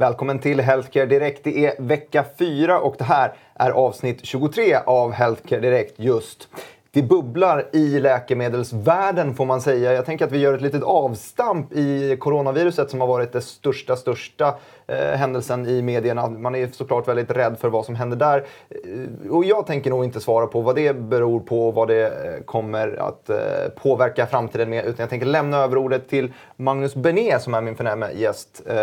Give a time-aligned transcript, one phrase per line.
[0.00, 1.44] Välkommen till Healthcare Direkt.
[1.44, 6.48] Det är vecka 4 och det här är avsnitt 23 av Healthcare Direkt just.
[6.92, 9.92] Det bubblar i läkemedelsvärlden får man säga.
[9.92, 13.96] Jag tänker att vi gör ett litet avstamp i coronaviruset som har varit den största,
[13.96, 14.54] största
[14.86, 16.28] eh, händelsen i medierna.
[16.28, 18.44] Man är såklart väldigt rädd för vad som händer där.
[18.68, 22.06] Eh, och jag tänker nog inte svara på vad det beror på och vad det
[22.06, 23.36] eh, kommer att eh,
[23.82, 24.84] påverka framtiden med.
[24.84, 28.62] Utan jag tänker lämna över ordet till Magnus Benet som är min förnäma gäst.
[28.66, 28.74] Eh,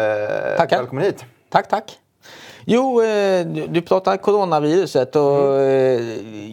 [0.58, 0.78] Tackar.
[0.78, 1.26] Välkommen hit.
[1.50, 2.00] Tack, tack.
[2.70, 6.02] Jo, eh, du pratar coronaviruset och eh,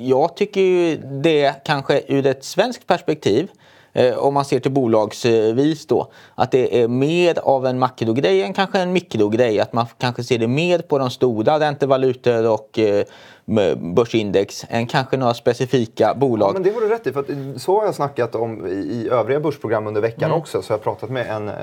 [0.08, 3.50] jag tycker ju det kanske ur ett svenskt perspektiv
[3.92, 8.52] eh, om man ser till bolagsvis då, att det är mer av en makrogrej än
[8.52, 9.60] kanske en mikrogrej.
[9.60, 12.78] Att man kanske ser det mer på de stora räntevalutor och
[13.76, 16.48] börsindex än kanske några specifika bolag.
[16.48, 17.12] Ja, men det du rätt i.
[17.12, 20.38] För att så har jag snackat om i, övriga börsprogram under veckan Mm.
[20.38, 20.62] också.
[20.62, 21.54] Så jag har pratat med en, eh,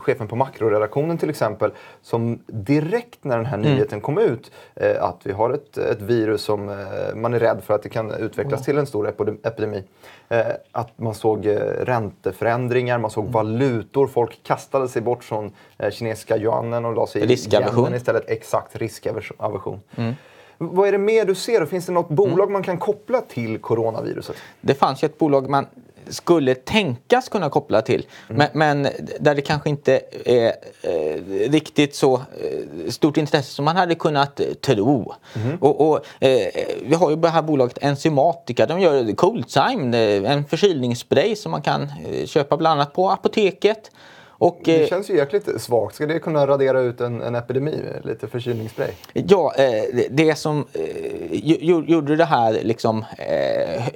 [0.00, 1.70] chefen på makroredaktionen till exempel.
[2.02, 3.70] Som direkt när den här Mm.
[3.72, 6.76] nyheten kom ut eh, att vi har ett, ett virus som eh,
[7.14, 9.82] man är rädd för att det kan utvecklas till en stor epidem- epidemi.
[10.28, 10.40] Eh,
[10.72, 13.10] att man såg eh, ränteförändringar, man Mm.
[13.10, 14.06] såg valutor.
[14.06, 18.24] Folk kastade sig bort från eh, kinesiska yuanen och la sig i yenen istället.
[18.30, 19.80] Exakt, riskaversion.
[19.96, 20.14] Mm.
[20.58, 21.66] Vad är det mer du ser?
[21.66, 24.36] Finns det något bolag man kan koppla till coronaviruset?
[24.60, 25.66] Det fanns ju ett bolag man
[26.08, 28.06] skulle tänkas kunna koppla till.
[28.28, 28.82] Men, men
[29.20, 30.52] där det kanske inte är
[30.82, 35.14] eh, riktigt så eh, stort intresse som man hade kunnat tro.
[35.60, 36.46] Och, och, eh,
[36.82, 38.66] vi har ju det här bolaget Enzymatica.
[38.66, 43.90] De gör Coldzyme, eh, en förkylningsspray som man kan eh, köpa bland annat på apoteket.
[44.38, 45.94] Och, Det eh, känns ju jäkligt svagt.
[45.94, 47.78] Ska det kunna radera ut en, en epidemi?
[48.04, 48.90] Lite förkylningsspray?
[49.12, 53.04] Ja, eh, det- som eh, gjorde det här liksom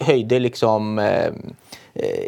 [0.01, 1.01] höjde liksom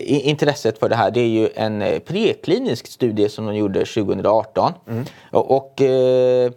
[0.07, 4.73] intresset för det här det är ju en preklinisk studie som de gjorde 2018.
[5.33, 6.51] Och, och eh,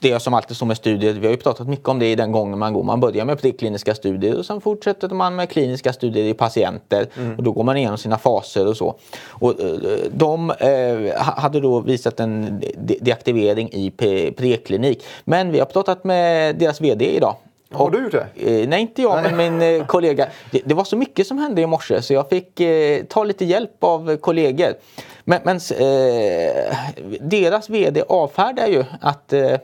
[0.00, 2.14] det är som alltid så med studier, vi har ju pratat mycket om det i
[2.14, 2.82] den gången man går.
[2.82, 7.06] Man börjar med prekliniska studier och sen fortsätter man med kliniska studier i patienter.
[7.36, 8.94] Och då går man igenom sina faser och så.
[9.28, 9.66] Och, eh,
[10.10, 15.04] de eh, ha- hade då visat en de- deaktivering i pre- preklinik.
[15.24, 17.36] Men vi har pratat med deras VD idag.
[17.74, 18.60] Har du gjort det?
[18.62, 20.26] Eh, nej, inte jag, men min eh, kollega.
[20.50, 23.44] Det, det var så mycket som hände i morse så jag fick eh, ta lite
[23.44, 24.74] hjälp av eh, kollegor.
[25.24, 26.76] Men, men eh,
[27.20, 29.58] deras VD avfärdar ju att eh, eh,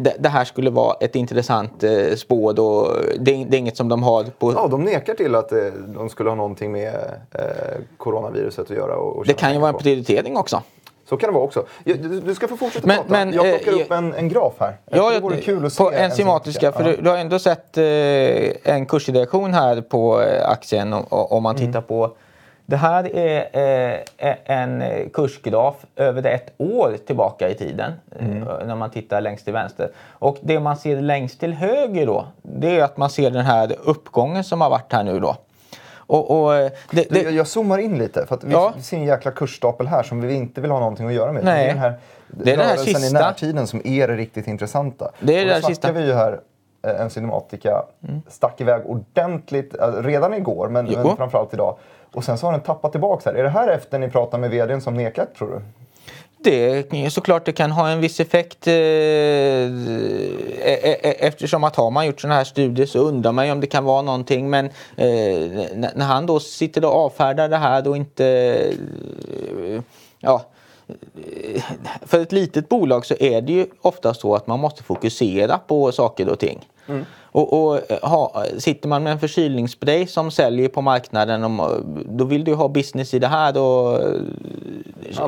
[0.00, 2.52] det, det här skulle vara ett intressant eh, spår.
[2.52, 2.96] Då.
[3.18, 4.52] Det, det är inget som de har på...
[4.52, 6.94] Ja, de nekar till att eh, de skulle ha någonting med
[7.34, 7.40] eh,
[7.96, 8.96] coronaviruset att göra.
[8.96, 10.62] Och, och det kan ju vara en prioritering också.
[11.08, 11.66] Så kan det vara också.
[12.24, 13.10] Du, ska få fortsätta Men- prata.
[13.10, 14.76] men, jag eh, plockar upp jag- en, en graf här.
[14.90, 16.72] Ja, det vore kul att se på enzymatiska.
[16.72, 17.84] För du, du har ändå sett eh,
[18.74, 22.16] en kursreaktion här på eh, aktien om, om man tittar på
[22.66, 24.82] det här är eh, en
[25.12, 28.26] kursgraf över ett år tillbaka i tiden eh,
[28.66, 29.90] när man tittar längst till vänster.
[30.08, 33.74] Och det man ser längst till höger då, det är att man ser den här
[33.84, 35.36] uppgången som har varit här nu då.
[36.06, 38.74] Och, och, eh, det, det, jag zoomar in lite för vi, Ja.
[38.80, 41.44] ser en jäkla kursstapel här som vi inte vill ha någonting att göra med.
[41.44, 41.64] Nej.
[41.64, 41.94] Det är den här,
[42.28, 43.18] Det är den här rörelsen i sista.
[43.20, 45.10] närtiden som är det riktigt intressanta.
[45.20, 45.92] Det är snackar sista.
[45.92, 46.40] vi ju här
[46.86, 47.84] eh, en cinematica
[48.28, 50.98] stack iväg ordentligt redan igår men, Jo.
[51.06, 51.76] men framförallt idag.
[52.14, 53.38] Och sen så har den tappat tillbaka här.
[53.38, 55.60] Är det här efter ni pratar med vdn som nekat tror du?
[56.38, 59.68] Det, såklart det kan ha en viss effekt eh, e-
[61.02, 63.66] e- eftersom att har man gjort sådana här studier så undrar man ju om det
[63.66, 64.72] kan vara någonting men eh,
[65.94, 68.26] när han då sitter och avfärdar det här då inte
[69.66, 69.80] eh,
[70.18, 70.44] ja
[72.02, 75.92] för ett litet bolag så är det ju ofta så att man måste fokusera på
[75.92, 76.68] saker och ting.
[77.34, 82.44] Och, och ha, sitter man med en förkylningsspray som säljer på marknaden, om, då vill
[82.44, 83.58] du ha business i det här.
[83.58, 84.00] Och,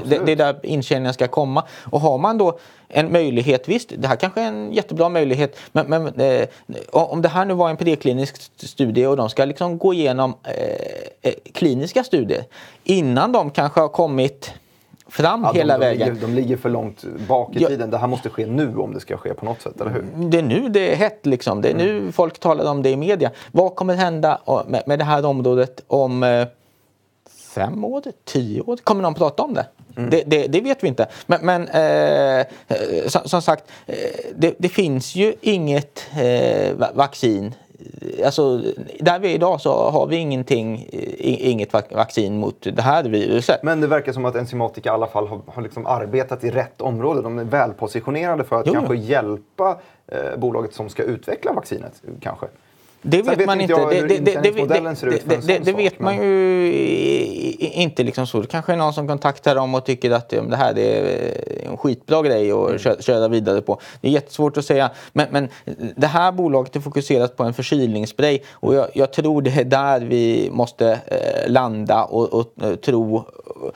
[0.04, 1.64] det, det är där intjäningen ska komma.
[1.84, 2.58] Och har man då
[2.88, 6.48] en möjlighet, visst det här kanske är en jättebra möjlighet, men, men eh,
[6.90, 11.30] om det här nu var en preklinisk studie och de ska liksom gå igenom eh,
[11.30, 12.44] eh, kliniska studier
[12.84, 14.52] innan de kanske har kommit
[15.08, 16.08] fram Ja, hela de, de, vägen.
[16.14, 17.68] Ligger, de ligger för långt bak i Ja.
[17.68, 17.90] tiden.
[17.90, 20.04] Det här måste ske nu om det ska ske på något sätt, eller hur?
[20.30, 21.62] Det är nu det är hett liksom.
[21.62, 23.30] Det är nu folk talar om det i media.
[23.52, 26.46] Vad kommer hända med, med det här området om eh,
[27.54, 28.76] fem år, tio år?
[28.76, 29.66] Kommer någon prata om det?
[30.10, 31.06] Det, det, det vet vi inte.
[31.26, 32.46] Men, men eh, eh,
[33.06, 33.94] som, som sagt, eh,
[34.36, 37.54] det, det finns ju inget eh, va- vaccin.
[38.24, 38.62] Alltså,
[39.00, 40.86] där vi är idag så har vi ingenting,
[41.18, 43.62] inget vac- vaccin mot det här viruset.
[43.62, 46.80] Men det verkar som att Enzymatica i alla fall har, har liksom arbetat i rätt
[46.80, 47.22] område.
[47.22, 48.80] De är välpositionerade för att Jo, jo.
[48.80, 52.02] kanske hjälpa eh, bolaget som ska utveckla vaccinet.
[52.20, 52.46] Kanske.
[53.08, 53.90] Det Sen vet man inte jag
[55.64, 58.40] Det, vet man ju inte liksom så.
[58.40, 61.30] Det kanske är någon som kontaktar dem och tycker att det här är
[61.70, 62.78] en skitbra grej att Mm.
[62.78, 63.80] kö- köra vidare på.
[64.00, 64.90] Det är jättesvårt att säga.
[65.12, 65.48] Men, men
[65.96, 70.00] det här bolaget är fokuserat på en förkylningsspray och jag, jag tror det är där
[70.00, 73.24] vi måste eh, landa och, och eh, tro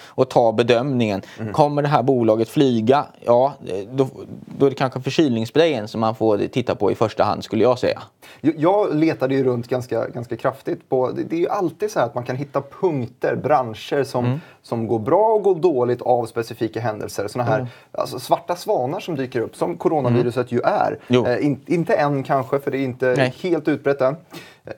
[0.06, 1.22] och ta bedömningen.
[1.40, 1.52] Mm.
[1.52, 3.06] Kommer det här bolaget flyga?
[3.24, 3.52] Ja,
[3.92, 4.08] då,
[4.58, 7.78] då är det kanske förkylningssprayen som man får titta på i första hand skulle jag
[7.78, 8.02] säga.
[8.40, 11.10] Jag- Jag letade ju runt ganska, ganska kraftigt på...
[11.10, 14.40] Det, det är ju alltid så att man kan hitta punkter, branscher som, Mm.
[14.62, 17.28] som går bra och går dåligt av specifika händelser.
[17.28, 17.68] Såna här Mm.
[17.92, 20.98] alltså, svarta svanar som dyker upp, som coronaviruset ju är.
[21.26, 23.34] Eh, in, inte än kanske, för det är inte Nej.
[23.42, 24.16] helt utbrett än.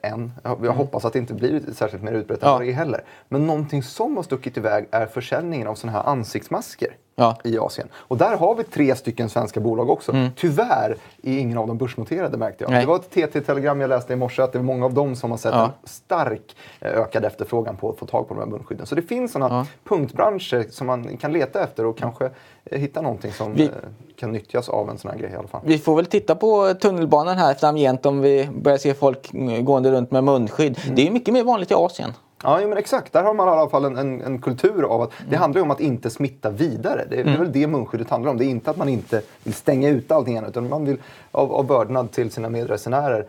[0.03, 0.33] Än.
[0.43, 2.53] Jag, jag hoppas att det inte blir särskilt mer utbrett än Ja.
[2.59, 3.05] vad det heller.
[3.29, 6.97] Men någonting som har stuckit iväg är försäljningen av såna här ansiktsmasker.
[7.15, 7.37] Ja.
[7.45, 7.89] i Asien.
[7.95, 10.13] Och där har vi tre stycken svenska bolag också.
[10.37, 12.69] Tyvärr är ingen av dem börsnoterade märkte jag.
[12.71, 12.75] Mm.
[12.77, 12.85] Nej.
[12.87, 12.97] Det var
[13.27, 15.55] ett TT-telegram jag läste i morse att det är många av dem som har sett
[15.55, 15.65] Ja.
[15.65, 18.87] en stark eh, ökad efterfrågan på att få tag på de här munskydden.
[18.87, 19.67] Så det finns sådana Ja.
[19.89, 22.31] punktbranscher som man kan leta efter och kanske
[22.65, 23.71] eh, hitta någonting som Vi- eh,
[24.17, 25.61] kan nyttjas av en sån här grej i alla fall.
[25.65, 29.99] Vi får väl titta på tunnelbanan här framgent om vi börjar se folk mm, gående
[29.99, 30.79] runt med munskydd.
[30.85, 30.95] Mm.
[30.97, 32.13] Det är mycket mer vanligt i Asien.
[32.45, 33.13] Ja, men exakt.
[33.13, 35.31] Där har man i alla fall en, en, en kultur av att Mm.
[35.31, 37.05] det handlar ju om att inte smitta vidare.
[37.11, 38.39] Det är, det är väl det munskyddet handlar om.
[38.39, 40.97] Det är inte att man inte vill stänga ut allting annat, utan man vill
[41.31, 43.27] av, av vördnad till sina medresenärer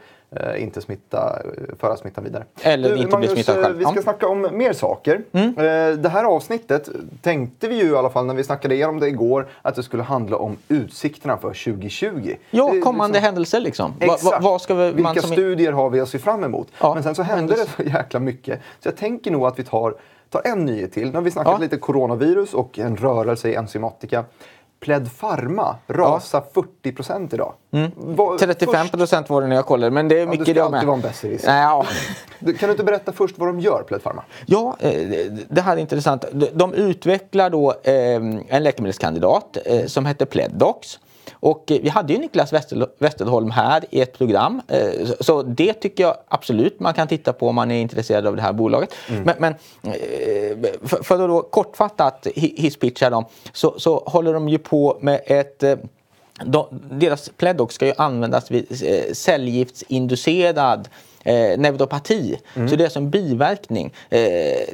[0.58, 2.44] inte smitta, eh, föra smittan vidare.
[2.62, 3.78] Eller inte bli smittad eh, själv.
[3.78, 3.92] Vi ska Ja.
[3.92, 4.04] Mm.
[4.04, 5.22] snacka om mer saker.
[5.32, 6.90] Eh, det här avsnittet
[7.22, 10.04] tänkte vi ju i alla fall när vi snackade igenom det igår att det skulle
[10.04, 12.36] handla om utsikterna för 2020.
[12.52, 13.92] Ja, kommande liksom- händelser liksom.
[14.00, 14.44] Va, va, Exakt.
[14.44, 16.68] vad ska vi, Vilka som, studier har vi att se fram emot?
[16.82, 18.60] Ja, Men sen så händer det så jäkla mycket.
[18.80, 19.96] Så jag tänker nog att vi tar,
[20.30, 21.08] tar en nyhet till.
[21.08, 21.60] Nu har vi snackat Ja.
[21.60, 24.24] lite coronavirus och en rörelse i enzymatika.
[24.84, 27.54] Pledpharma rasar 40 procent idag.
[27.96, 30.54] Vad- 35 först- procent var det när jag kollade, men det är du mycket ska
[30.54, 30.86] det alltid med.
[30.86, 31.62] vara en besserwisser.
[31.62, 31.86] Ja,
[32.40, 34.24] Du- Kan du inte berätta först vad de gör, Pledpharma?
[34.46, 34.92] Ja, eh,
[35.50, 36.26] det här är intressant.
[36.32, 37.94] De- De utvecklar då eh,
[38.48, 41.00] en läkemedelskandidat eh, som heter Pleddox.
[41.44, 42.54] Och eh, vi hade ju Niklas
[43.00, 44.62] Westerholm här i ett program.
[44.68, 48.36] eh, så- det tycker jag absolut man kan titta på om man är intresserad av
[48.36, 48.94] det här bolaget.
[49.08, 49.54] Men, men
[49.84, 50.58] eh,
[51.04, 55.64] för, att då kortfattat hi- hisspitcha dem så, så håller de ju på med ett
[56.46, 60.88] de, deras Pleddox ska ju användas vid eh, cellgiftsinducerad
[61.24, 62.40] eh, neuropati.
[62.70, 63.94] Så det är som biverkning.
[64.10, 64.20] Eh,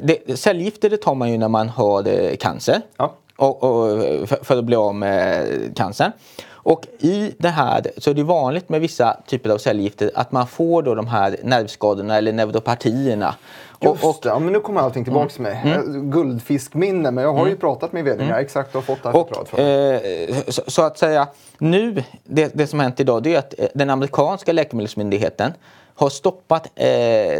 [0.02, 2.80] det, cellgifter det tar man ju när man har eh, cancer.
[2.96, 3.14] Ja.
[3.36, 5.46] Och, och, för, för att bli av med
[5.76, 6.12] cancer.
[6.62, 10.46] Och i det här så är det vanligt med vissa typer av cellgifter att man
[10.46, 13.34] får då de här nervskadorna eller neuropatierna.
[13.82, 15.62] Just Och, och, ja, men nu kommer allting tillbaks till mig.
[15.64, 19.48] Eh, Guldfiskminne, men jag har ju pratat med vdn exakt och fått det här förklarat
[19.48, 20.24] för mig.
[20.28, 21.28] eh, så, så att säga,
[21.58, 25.52] nu, det, det som hänt idag, det är att eh, den amerikanska läkemedelsmyndigheten
[25.94, 26.86] har stoppat eh,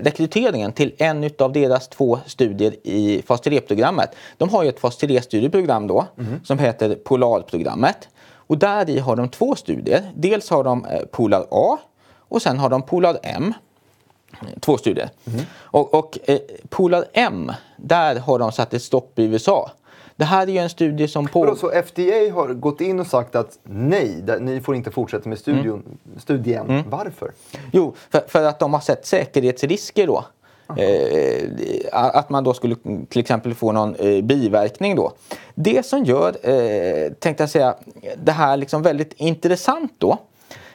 [0.02, 4.10] rekryteringen till en av deras två studier i fas 3-programmet.
[4.38, 6.06] De har ju ett fas 3-studieprogram då
[6.44, 8.08] som heter Polarprogrammet.
[8.50, 10.12] Och där i har de två studier.
[10.14, 11.78] Dels har de eh, Polar A
[12.18, 13.54] och sen har de Polar M
[14.60, 15.10] två studier.
[15.60, 16.38] Och, och eh,
[16.68, 19.70] Polar M, där har de satt ett stopp i USA.
[20.16, 21.56] Det här är ju en studie som på...
[21.56, 25.98] så FDA har gått in och sagt att nej, ni får inte fortsätta med studion,
[26.18, 26.84] studien.
[26.86, 27.32] Varför?
[27.72, 30.24] Jo, för, för att de har sett säkerhetsrisker då.
[30.76, 31.48] Eh,
[31.92, 32.76] att man då skulle
[33.08, 35.12] till exempel få någon eh, biverkning då.
[35.54, 37.74] Det som gör, eh, tänkte jag säga,
[38.24, 40.18] det här liksom väldigt intressant då.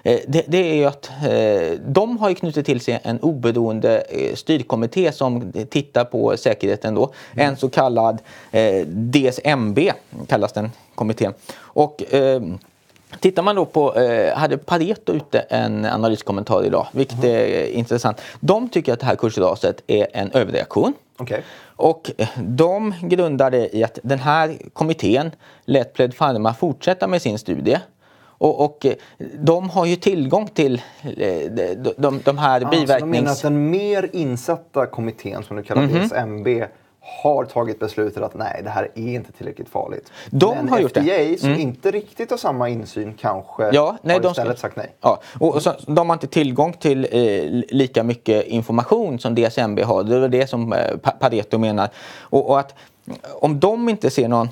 [0.04, 4.36] Eh, det, det är ju att eh, de har knutit till sig en oberoende eh,
[4.36, 7.14] styrkommitté som tittar på säkerheten då.
[7.36, 8.22] En så kallad
[8.52, 9.80] eh, DSMB
[10.28, 11.34] kallas den kommittén.
[11.58, 12.42] Och eh,
[13.20, 18.22] Tittar man då på, eh, hade Pareto ute en analyskommentar idag, vilket är intressant.
[18.40, 20.94] De tycker att det här kursraset är en överreaktion.
[21.18, 21.44] Okej.
[21.76, 25.32] Och eh, de grundade i att den här kommittén
[25.66, 27.78] lät Pled Pharma fortsätta med sin studie.
[28.38, 28.94] Och, och eh,
[29.40, 33.32] de har ju tillgång till eh, de, de, de här Ah, så de menar biverknings...
[33.32, 36.08] att den mer insatta kommittén, som du kallar Mhm.
[36.08, 36.48] DSMB,
[37.24, 40.12] har tagit beslutet att nej, det här är inte tillräckligt farligt.
[40.30, 41.26] De Men har gjort FDA, det.
[41.26, 41.38] Mm.
[41.38, 44.94] som inte riktigt har samma insyn, kanske Ja, nej, har de istället ska- sagt nej.
[45.02, 49.80] Ja, och, och så, de har inte tillgång till eh, lika mycket information som DSMB
[49.84, 50.04] har.
[50.04, 51.90] Det är det som eh, Pa- Pareto menar.
[52.22, 52.74] Och, och att
[53.40, 54.50] om de inte ser någon,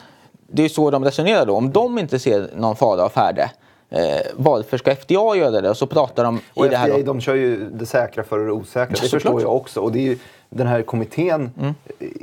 [0.48, 3.52] det är så de resonerar då, om de inte ser någon fara av färde,
[3.90, 4.00] eh,
[4.36, 5.70] varför ska FDA göra det?
[5.70, 6.88] Och så pratar de Och i det här.
[6.90, 7.04] FDA, då.
[7.04, 8.86] de kör ju det säkra för det osäkra.
[8.92, 9.12] Det såklart.
[9.22, 9.80] förstår jag också.
[9.80, 10.18] Och det är ju,
[10.56, 11.74] den här kommittén, Mm.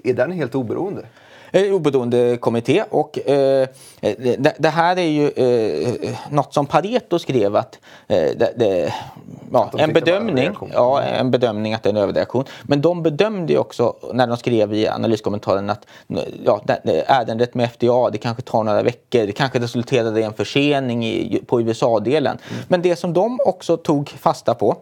[0.05, 1.03] är den helt oberoende?
[1.53, 3.69] Eh, oberoende kommitté och eh,
[4.01, 8.95] det, det, här är ju eh, något som Pareto skrev att eh, det, det,
[9.53, 12.45] ja, en bedömning, ja, en bedömning att det är en överreaktion.
[12.63, 15.87] Men de bedömde också när de skrev i analyskommentaren att
[16.45, 16.61] ja,
[17.07, 21.43] ärendet med FDA det kanske tar några veckor, det kanske resulterade i en försening i,
[21.47, 22.39] på USA-delen.
[22.51, 22.63] Mm.
[22.69, 24.77] Men det som de också tog fasta på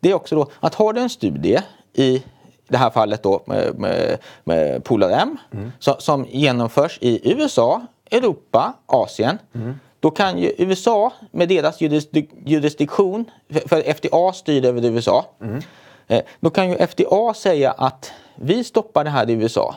[0.00, 1.58] det är också då att har du en studie
[1.92, 2.22] i
[2.70, 5.72] det här fallet då med, med, med Polar M mm.
[5.78, 9.38] så, som genomförs i USA, Europa, Asien.
[9.54, 9.80] Mm.
[10.00, 11.80] Då kan ju USA med deras
[12.44, 13.24] jurisdiktion,
[13.66, 15.24] för FDA styr över USA.
[15.40, 15.62] Mm.
[16.08, 19.74] Eh, då kan ju FDA säga att vi stoppar det här i USA.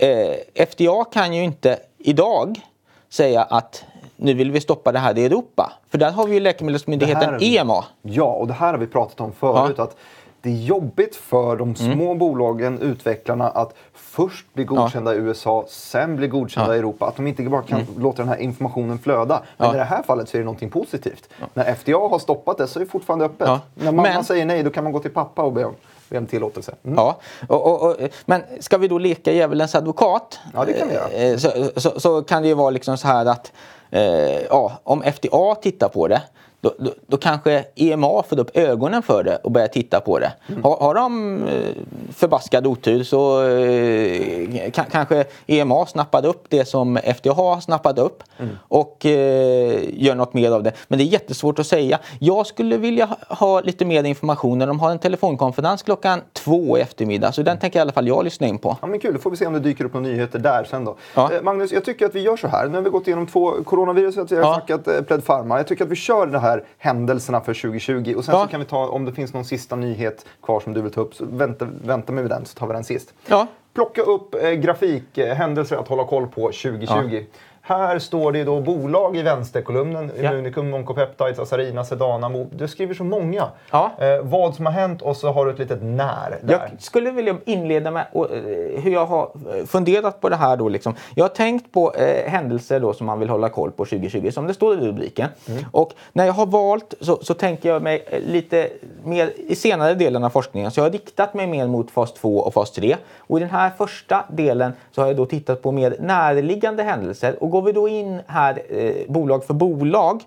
[0.00, 2.60] Eh, FDA kan ju inte idag
[3.08, 3.84] säga att
[4.16, 5.72] nu vill vi stoppa det här i Europa.
[5.90, 7.84] För där har vi ju Läkemedelsmyndigheten här, EMA.
[8.02, 9.74] Ja, och det här har vi pratat om förut.
[9.78, 9.84] Ja.
[9.84, 9.96] Att
[10.42, 12.18] det är jobbigt för de små mm.
[12.18, 15.20] bolagen, utvecklarna, att först bli godkända ja.
[15.20, 16.76] i USA, sen bli godkända ja.
[16.76, 17.06] i Europa.
[17.06, 18.02] Att de inte bara kan mm.
[18.02, 19.42] låta den här informationen flöda.
[19.56, 19.74] Men ja.
[19.74, 21.28] i det här fallet så är det någonting positivt.
[21.54, 23.48] När FDA har stoppat det så är det fortfarande öppet.
[23.74, 24.24] När mamma men...
[24.24, 25.74] säger nej, då kan man gå till pappa och be om
[26.08, 26.74] be om tillåtelse.
[26.84, 26.96] Mm.
[26.96, 27.16] Ja,
[27.48, 30.38] och, och, och, men ska vi då leka djävulens advokat?
[30.54, 31.08] Ja, det kan vi göra.
[31.08, 33.52] Eh, så, så, så, kan det ju vara liksom så här att
[33.90, 36.22] eh, ja, om FDA tittar på det
[36.66, 40.32] då, då, då, kanske EMA får upp ögonen för det och börjar titta på det.
[40.48, 40.64] Mm.
[40.64, 41.70] Har, har de eh,
[42.12, 48.56] förbaskad otur så eh, kan, kanske EMA snappade upp det som FDA snappade upp mm.
[48.68, 50.72] och eh, gör något mer av det.
[50.88, 51.98] Men det är jättesvårt att säga.
[52.20, 56.80] Jag skulle vilja ha lite mer information när de har en telefonkonferens klockan två i
[56.80, 57.32] eftermiddag.
[57.32, 58.76] Så den tänker i alla fall jag lyssna in på.
[58.80, 60.84] Ja, men kul, då får vi se om det dyker upp några nyheter där sen
[60.84, 60.96] då.
[61.14, 61.32] Ja.
[61.32, 62.68] Eh, Magnus, jag tycker att vi gör så här.
[62.68, 64.54] Nu har vi gått igenom två coronavirus, vi har ja.
[64.54, 65.36] snackat eh, Pledpharma.
[65.36, 65.58] Pharma.
[65.58, 68.44] Jag tycker att vi kör det här händelserna för 2020 och sen ja.
[68.44, 71.00] så kan vi ta om det finns någon sista nyhet kvar som du vill ta
[71.00, 71.14] upp.
[71.14, 73.14] Så vänta, vänta med den så tar vi den sist.
[73.26, 73.46] Ja.
[73.74, 77.24] Plocka upp eh, grafikhändelser att hålla koll på 2020.
[77.68, 80.10] Här står det då bolag i vänsterkolumnen.
[80.20, 80.30] Ja.
[80.32, 82.28] Immunicum, Oncopeptides, Asarina, Sedana.
[82.52, 83.44] Du skriver så många.
[83.70, 83.90] Ja.
[83.98, 86.38] Eh, vad som har hänt och så har du ett litet när.
[86.42, 86.52] Där.
[86.52, 90.56] Jag skulle vilja inleda med och, eh, hur jag har eh, funderat på det här.
[90.56, 90.94] Då, liksom.
[91.14, 94.46] Jag har tänkt på eh, händelser då som man vill hålla koll på 2020, som
[94.46, 95.28] det står i rubriken.
[95.48, 95.64] Mm.
[95.72, 98.68] Och när jag har valt så, så tänker jag mig eh, lite
[99.04, 100.70] mer i senare delen av forskningen.
[100.70, 102.96] Så jag har riktat mig mer mot fas 2 och fas 3.
[103.18, 107.42] Och i den här första delen så har jag då tittat på mer närliggande händelser.
[107.42, 110.22] Och går vi då in här eh, bolag för bolag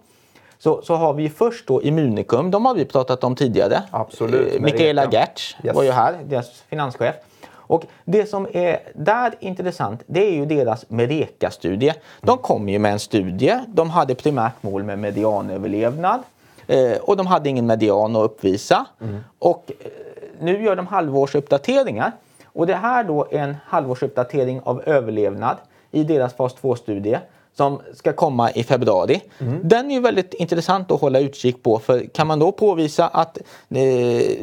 [0.60, 2.52] så, så har vi först då Immunicum.
[2.52, 3.84] De har vi pratat om tidigare.
[3.92, 4.56] Absolut.
[4.56, 5.76] Eh, Mikaela Gertz yes.
[5.76, 7.16] var ju här, deras finanschef.
[7.52, 11.94] Och det som är där intressant det är ju deras Mereka-studie.
[12.22, 13.60] De kom ju med en studie.
[13.68, 16.20] De hade primärt mål med medianöverlevnad.
[16.68, 18.86] Eh, och de hade ingen median att uppvisa.
[19.02, 19.20] Mm.
[19.40, 19.92] Och eh,
[20.40, 22.12] nu gör de halvårsuppdateringar.
[22.46, 25.58] Och det här då är en halvårsuppdatering av överlevnad
[25.92, 27.20] i deras fas 2-studie
[27.60, 29.22] som ska komma i februari.
[29.40, 29.60] Mm.
[29.64, 33.38] Den är ju väldigt intressant att hålla utkik på för kan man då påvisa att
[33.38, 33.44] eh,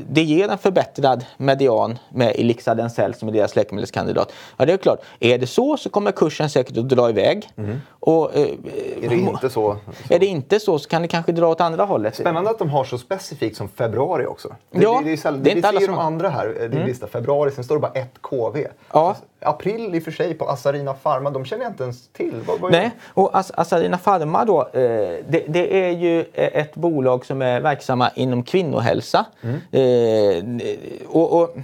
[0.09, 4.33] det ger en förbättrad median med Elixadencel som är deras läkemedelskandidat.
[4.57, 7.49] Ja det är klart, är det så så kommer kursen säkert att dra iväg.
[7.57, 7.81] Mm.
[7.91, 8.49] Och, eh,
[9.03, 9.77] är det inte så,
[10.09, 12.15] så, Är det inte så så kan det kanske dra åt andra hållet.
[12.15, 14.49] Spännande att de har så specifikt som februari också.
[14.49, 15.95] Det, ja, det, det, är, det, det är inte alla som...
[15.95, 16.87] de andra här, din mm.
[16.87, 18.67] lista, februari, sen står det bara ett KV.
[18.93, 19.17] Ja.
[19.41, 22.35] April i och för sig på Asarina Pharma, de känner jag inte ens till.
[22.47, 24.81] Vad, vad Nej, och As Asarina Pharma då, eh,
[25.29, 29.25] det, det, är ju ett bolag som är verksamma inom kvinnohälsa.
[29.41, 30.61] Mm.
[30.61, 31.57] Eh, och, och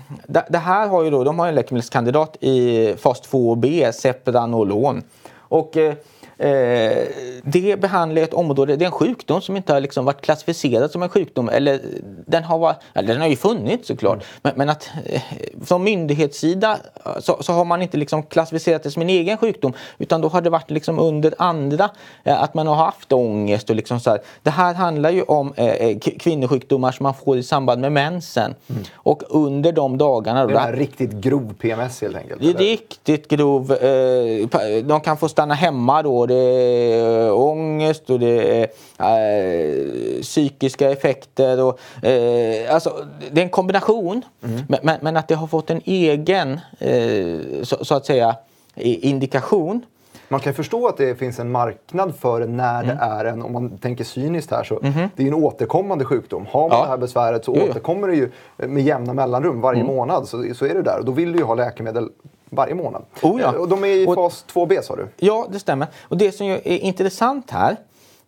[0.49, 5.03] det, här har ju då, de har en läkemedelskandidat i fas 2B, Sepranolon.
[5.35, 5.95] Och eh,
[6.43, 7.07] Eh,
[7.45, 11.03] det behandlar ett område, det är en sjukdom som inte har liksom varit klassificerad som
[11.03, 11.49] en sjukdom.
[11.49, 11.81] Eller
[12.27, 14.15] den har, varit, eller den har ju funnits såklart.
[14.15, 14.27] Mm.
[14.43, 15.23] Men, men, att eh,
[15.65, 16.79] från myndighetssida
[17.19, 19.73] så, så, har man inte liksom klassificerat det som en egen sjukdom.
[19.99, 21.91] Utan då har det varit liksom under andra,
[22.25, 24.21] eh, att man har haft ångest och liksom så här.
[24.43, 28.55] Det här handlar ju om eh, eh kvinnosjukdomar som man får i samband med mensen.
[28.71, 28.83] Mm.
[28.95, 30.47] Och under de dagarna...
[30.47, 32.61] Det är riktigt grov PMS helt enkelt?
[32.61, 33.73] Riktigt grov.
[33.73, 34.49] Eh,
[34.85, 41.63] de kan få stanna hemma då det är ångest och det är äh, psykiska effekter.
[41.63, 44.23] Och, äh, alltså, det är en kombination.
[44.45, 44.63] Mm.
[44.83, 48.37] Men, men, att det har fått en egen, äh, så, så, att säga,
[48.77, 49.85] indikation.
[50.29, 52.97] Man kan förstå att det finns en marknad för när mm.
[52.97, 55.09] det är en, om man tänker cyniskt här, så mm.
[55.17, 56.47] det är en återkommande sjukdom.
[56.51, 56.85] Har man ja.
[56.85, 59.95] det här besväret så jo, återkommer det ju med jämna mellanrum varje mm.
[59.95, 60.29] månad.
[60.29, 60.99] Så, så är det där.
[60.99, 62.09] Och då vill du ju ha läkemedel
[62.53, 63.05] varje månad.
[63.23, 63.53] Oh ja.
[63.53, 65.09] Och de är i fas 2B sa du?
[65.17, 65.89] Ja, det stämmer.
[66.03, 67.77] Och det som är intressant här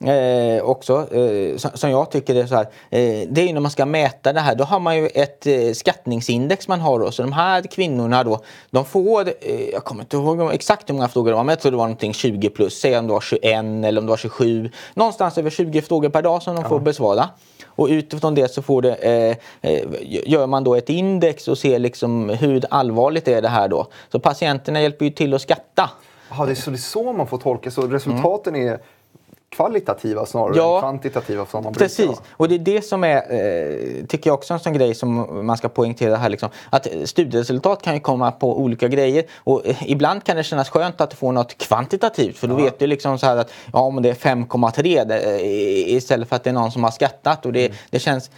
[0.05, 2.65] eh, också, eh, som, som jag tycker är så här.
[2.91, 5.47] Eh, det är ju när man ska mäta det här, då har man ju ett
[5.47, 7.11] eh, skattningsindex man har då.
[7.11, 8.41] Så de här kvinnorna då,
[8.71, 11.61] de får, eh, jag kommer inte ihåg exakt hur många frågor det var, men jag
[11.61, 12.81] tror det var någonting 20 plus.
[12.81, 13.45] Säg om det var 21
[13.85, 14.71] eller om det var 27.
[14.95, 17.29] Någonstans över 20 frågor per dag som de får besvara.
[17.77, 19.37] Och utifrån det så får det, eh,
[19.71, 19.83] eh
[20.27, 23.87] gör man då ett index och ser liksom hur allvarligt är det här då.
[24.13, 25.91] Så patienterna hjälper ju till att skatta.
[26.31, 28.79] Jaha, det är så, det är så man får tolka, så resultaten är
[29.57, 30.75] kvalitativa snarare Ja.
[30.75, 32.21] än kvantitativa som man Precis, brukar vara.
[32.31, 35.27] och det är det som är, eh, tycker jag också är en sån grej som
[35.47, 36.29] man ska poängtera här.
[36.29, 36.49] Liksom.
[36.71, 41.01] Att studieresultat kan ju komma på olika grejer och eh, ibland kan det kännas skönt
[41.01, 44.09] att får något kvantitativt för då vet du liksom så här att ja, men det
[44.11, 47.73] är 5,3 det, eh, istället för att det är någon som har skattat och det,
[47.91, 48.31] det känns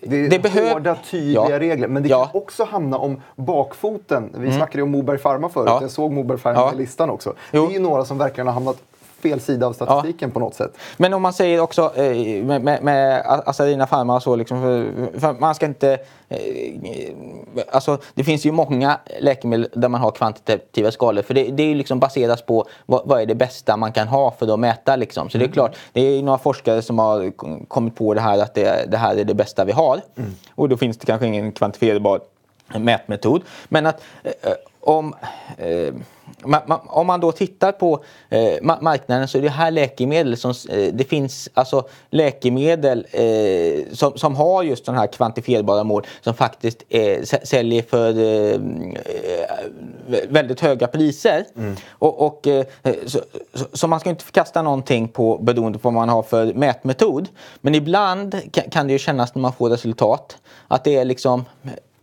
[0.00, 1.58] Det är Det behöv- hårda, tydliga Ja.
[1.60, 1.88] regler.
[1.88, 2.26] Men det Ja.
[2.32, 4.30] kan också hamna om bakfoten.
[4.38, 5.66] Vi snackade ju om Moberg Pharma förut.
[5.70, 5.78] Ja.
[5.82, 6.72] Jag såg Moberg Pharma Ja.
[6.76, 7.34] listan också.
[7.52, 7.66] Jo.
[7.66, 8.76] Det är ju några som verkligen har hamnat
[9.24, 10.76] fel sida av statistiken på något sätt.
[10.96, 15.18] Men om man säger också eh, med, med, med Asarina Pharma och så, liksom, för,
[15.20, 15.98] för man ska inte...
[16.28, 16.38] Eh,
[17.70, 21.22] alltså, det finns ju många läkemedel där man har kvantitativa skalor.
[21.22, 24.08] För det, det är ju liksom baseras på vad, vad är det bästa man kan
[24.08, 24.96] ha för att mäta.
[24.96, 25.30] Liksom.
[25.30, 27.32] Så det är klart, det är några forskare som har
[27.68, 30.00] kommit på det här att det, det här är det bästa vi har.
[30.54, 32.20] Och då finns det kanske ingen kvantifierbar
[32.78, 33.42] mätmetod.
[33.68, 35.14] Men att eh, om,
[35.58, 35.94] eh,
[36.86, 40.92] om man då tittar på eh, ma- marknaden så är det här läkemedel som eh,
[40.92, 46.82] det finns alltså läkemedel eh, som, som har just sådana här kvantifierbara mål som faktiskt
[46.90, 48.14] sä- säljer för
[50.28, 51.44] väldigt höga priser.
[51.90, 52.64] Och, och, eh,
[53.06, 53.20] så,
[53.72, 57.28] så, man ska inte förkasta någonting på, beroende på vad man har för mätmetod.
[57.60, 58.36] Men ibland
[58.70, 60.36] kan det ju kännas när man får resultat
[60.68, 61.44] att det är liksom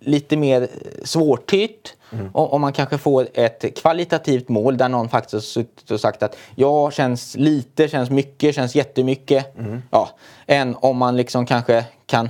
[0.02, 0.68] lite mer
[1.04, 1.96] svårtytt.
[2.34, 6.24] Om, om man kanske får ett kvalitativt mål där någon faktiskt har suttit och sagt
[6.24, 9.56] att ja, känns lite, känns mycket, känns jättemycket.
[9.92, 10.10] Ja,
[10.48, 12.30] än om man liksom kanske kan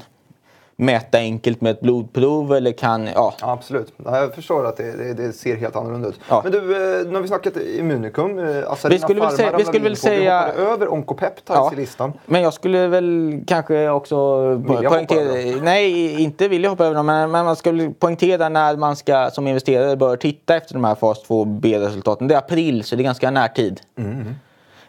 [0.75, 3.33] mäta enkelt med ett blodprov eller kan, ja.
[3.41, 3.93] Ja, absolut.
[4.05, 6.19] Ja, jag förstår att det, det, det ser helt annorlunda ut.
[6.29, 6.41] Ja.
[6.43, 8.39] Men du, eh, nu har vi snackat Immunicum.
[8.39, 11.69] eh, Asarina Vi skulle väl Pharma säga- vi skulle väl säga- Vi över Oncopeptides Ja.
[11.73, 12.13] i listan.
[12.25, 15.61] Men jag skulle väl kanske också Vilja poängtera...
[15.63, 17.05] Nej, inte vilja hoppa över dem.
[17.05, 20.95] Men, men man skulle poängtera när man ska som investerare bör titta efter de här
[20.95, 22.27] fas 2B-resultaten.
[22.27, 23.81] Det är april, så det är ganska närtid.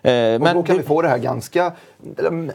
[0.04, 1.72] Eh, Och men då kan det- vi få det här ganska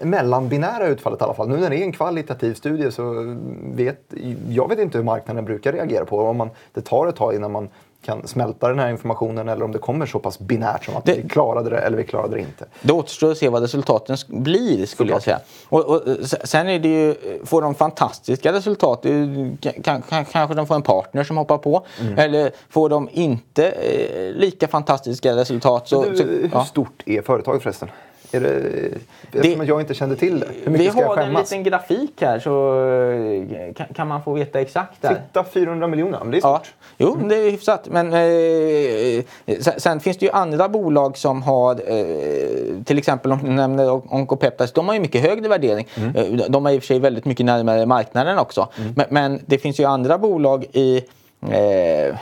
[0.01, 1.49] mellanbinära utfallet i alla fall.
[1.49, 3.35] Nu när det är en kvalitativ studie så
[3.75, 4.13] vet
[4.49, 7.51] jag vet inte hur marknaden brukar reagera på Om man, det tar ett tag innan
[7.51, 7.69] man
[8.01, 11.13] kan smälta den här informationen eller om det kommer så pass binärt som att Det-
[11.23, 12.65] vi klarade det eller vi klarade det inte.
[12.81, 15.39] Det återstår att se vad resultaten blir skulle jag säga.
[15.69, 19.05] Och, och, s- sen är det ju, får de fantastiska resultat,
[19.83, 21.85] kan, kan, kanske de får en partner som hoppar på.
[22.01, 22.17] Mm.
[22.17, 26.03] Eller får de inte eh, lika fantastiska resultat så...
[26.03, 26.65] du, så hur ja.
[26.65, 27.89] stort är företaget förresten?
[28.31, 30.47] Är det, eftersom jag inte kände till det.
[30.63, 31.51] Hur mycket Vi ska jag har en skämmas?
[31.51, 32.79] liten grafik här så
[33.69, 35.09] eh, kan, kan man få veta exakt där.
[35.27, 36.73] Titta 400 miljoner, men det är Ja, stort.
[36.97, 37.87] jo, det är hyfsat.
[37.91, 39.23] Men eh,
[39.61, 43.89] sen, sen finns det ju andra bolag som har, eh, till exempel om du nämner
[43.89, 45.87] On- Oncopeptides, de har ju mycket högre värdering.
[46.15, 48.67] Eh, de har i och för sig väldigt mycket närmare marknaden också.
[48.95, 50.97] Men, men det finns ju andra bolag i
[51.49, 52.15] eh,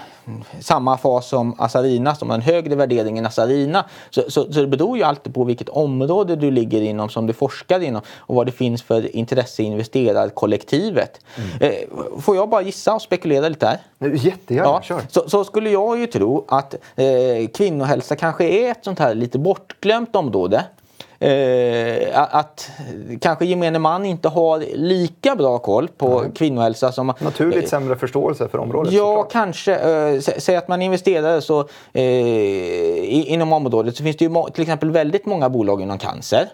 [0.59, 3.85] samma fas som Asarina som har en högre värdering än Asarina.
[4.09, 7.33] Så, så, så det beror ju alltid på vilket område du ligger inom som du
[7.33, 11.19] forskar inom och vad det finns för intresse i investerarkollektivet.
[11.59, 11.71] Eh,
[12.21, 13.79] får jag bara gissa och spekulera lite här?
[14.13, 15.01] Jättegärna, Ja, kör.
[15.09, 19.39] så, så skulle jag ju tro att eh, kvinnohälsa kanske är ett sånt här lite
[19.39, 20.63] bortglömt område.
[21.19, 22.69] Eh, att,
[23.21, 27.13] kanske gemene man inte har lika bra koll på kvinnohälsa som...
[27.19, 29.31] Naturligt sämre förståelse för området Ja, såklart.
[29.31, 29.75] kanske.
[29.75, 29.87] Eh,
[30.19, 31.59] sä- säg att man investerar så,
[31.93, 36.49] eh, i, inom området så finns det ju till exempel väldigt många bolag inom cancer.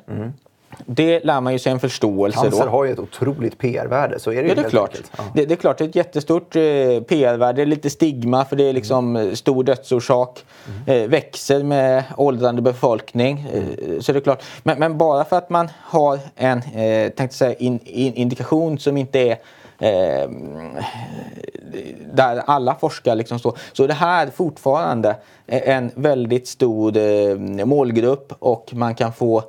[0.85, 2.51] Det lär man ju sig en förståelse Mm.
[2.51, 2.71] Cancer då.
[2.71, 4.97] har ju ett otroligt PR-värde, så är det ju Ja, det är klart.
[5.17, 5.23] Ja.
[5.35, 6.61] Det, det är klart, det är ett jättestort eh,
[7.07, 10.43] PR-värde, lite stigma för det är liksom eh, stor dödsorsak.
[10.87, 13.47] Eh, växer med åldrande befolkning.
[13.53, 14.43] Eh, så det är klart.
[14.63, 18.97] Men, men bara för att man har en eh, tänkte säga, in, in, indikation som
[18.97, 19.37] inte är
[19.81, 20.29] eh,
[22.13, 25.15] där alla forskar liksom så, så är det här fortfarande
[25.47, 29.43] en väldigt stor eh, målgrupp och man kan få eh,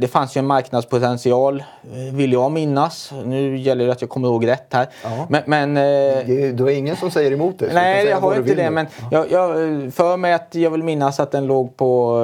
[0.00, 1.60] det fanns ju en marknadspotential
[1.92, 3.12] eh, vill jag minnas.
[3.24, 4.86] Nu gäller det att jag kommer ihåg rätt här.
[5.04, 5.26] Ja.
[5.28, 7.70] Men, men eh, är- Du har ingen som säger emot det.
[7.74, 8.70] Nej, jag har inte det.
[8.70, 9.48] Men jag, jag
[9.94, 12.14] för mig att jag vill minnas att den låg på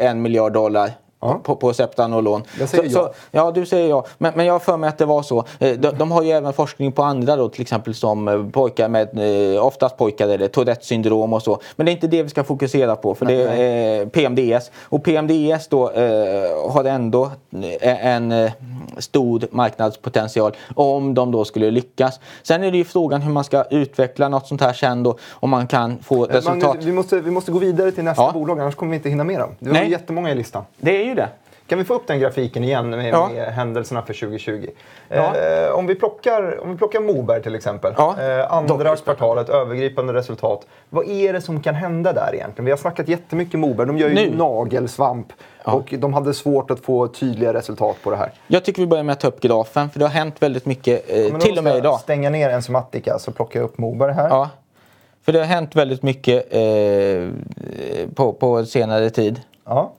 [0.00, 1.40] en miljard dollar Ja.
[1.42, 2.42] på, på Septanolon.
[2.60, 3.02] Jag säger så, ja.
[3.02, 4.04] Så, ja, du säger ja.
[4.18, 5.44] Men, men jag har för mig att det var så.
[5.58, 8.88] Eh, De, de har ju även forskning på andra då, till exempel som eh, pojkar
[8.88, 11.60] med, eh, oftast pojkar är det Tourettes syndrom och så.
[11.76, 14.70] Men det är inte det vi ska fokusera på för det är eh, PMDS.
[14.82, 17.30] Och PMDS då eh, har ändå
[17.80, 18.50] en
[18.98, 22.20] stor marknadspotential om de då skulle lyckas.
[22.42, 25.50] Sen är det ju frågan hur man ska utveckla något sånt här sen då om
[25.50, 26.62] man kan få resultat.
[26.62, 28.30] Magnus, vi, måste, vi måste gå vidare till nästa Ja.
[28.32, 29.50] bolag, annars kommer vi inte hinna med dem.
[29.58, 29.90] Det var Nej.
[29.90, 30.64] jättemånga i listan.
[30.78, 31.28] Det är ju det.
[31.66, 33.30] Kan vi få upp den grafiken igen med, Ja.
[33.34, 34.66] med händelserna för 2020?
[35.08, 35.36] Ja.
[35.36, 37.92] Eh, om, vi plockar, om vi plockar Moberg till exempel.
[37.96, 38.16] Ja.
[38.20, 40.66] Eh, andra kvartalet, övergripande resultat.
[40.88, 42.64] Vad är det som kan hända där egentligen?
[42.64, 43.86] Vi har snackat jättemycket Moberg.
[43.86, 44.36] De gör ju Nu.
[44.36, 45.26] nagelsvamp.
[45.64, 48.32] Och de hade svårt att få tydliga resultat på det här.
[48.46, 51.04] Jag tycker vi börjar med att ta upp grafen för det har hänt väldigt mycket
[51.10, 52.00] eh, till och med idag.
[52.00, 54.28] stänga ner Enzymatica så plockar jag upp Moberg här.
[54.28, 54.50] Ja.
[55.24, 57.28] För det har hänt väldigt mycket eh,
[58.14, 59.40] på, på senare tid.
[59.64, 59.92] Ja.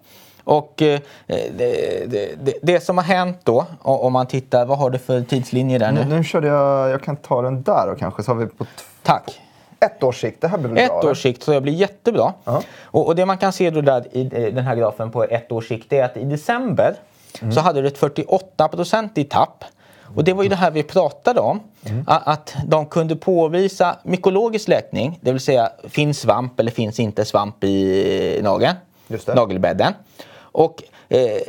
[0.43, 2.05] Och eh, det,
[2.41, 5.91] det, det, som har hänt då, om man tittar, vad har du för tidslinje där
[5.91, 6.05] nu?
[6.05, 8.65] Nu, nu körde jag, jag kan ta den där och kanske så har vi på
[9.03, 9.41] Tack.
[9.79, 10.41] ett års sikt.
[10.41, 10.81] Det här blir bra?
[10.99, 12.33] Ett års sikt så det blir jättebra.
[12.43, 12.61] Ja.
[12.83, 15.67] Och, och det man kan se då där i den här grafen på ett års
[15.67, 16.95] sikt är att i december
[17.53, 18.69] så hade du ett 48
[19.15, 19.63] i tapp.
[20.15, 21.59] Och det var ju det här vi pratade om.
[22.07, 27.25] a- Att de kunde påvisa mykologisk läkning, det vill säga finns svamp eller finns inte
[27.25, 28.75] svamp i nageln,
[29.35, 29.93] nagelbädden.
[30.51, 31.41] Och eh,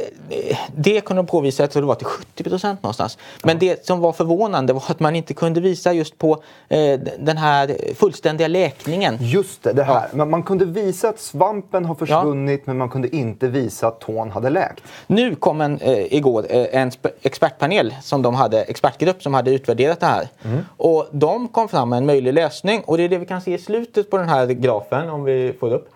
[0.76, 3.18] det kunde de påvisa, jag tror det var till 70 procent någonstans.
[3.44, 7.36] Men det som var förvånande var att man inte kunde visa just på eh, den
[7.36, 9.18] här fullständiga läkningen.
[9.20, 10.08] Just det, det här.
[10.12, 14.30] Men man kunde visa att svampen har försvunnit men man kunde inte visa att tån
[14.30, 14.84] hade läkt.
[15.06, 16.90] Nu kom en, eh, igår eh, en
[17.22, 20.28] expertpanel som de hade, expertgrupp som hade utvärderat det här.
[20.44, 20.60] Mm.
[20.76, 23.54] Och de kom fram med en möjlig lösning och det är det vi kan se
[23.54, 25.88] i slutet på den här grafen om vi får upp.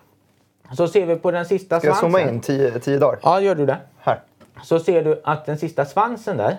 [0.73, 2.21] Så ser vi på den sista Ska jag svansen.
[2.21, 3.19] zooma in tio, tio dagar?
[3.23, 3.77] Ja, gör du det.
[3.99, 4.19] Här.
[4.63, 6.57] Så ser du att den sista svansen där,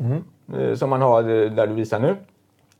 [0.00, 0.24] Mm.
[0.70, 2.16] eh, som man har eh, där du visar nu.